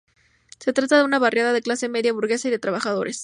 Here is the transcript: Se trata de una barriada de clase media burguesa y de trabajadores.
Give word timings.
Se 0.57 0.73
trata 0.73 0.97
de 0.97 1.03
una 1.03 1.19
barriada 1.19 1.53
de 1.53 1.61
clase 1.61 1.87
media 1.87 2.11
burguesa 2.11 2.47
y 2.47 2.51
de 2.51 2.57
trabajadores. 2.57 3.19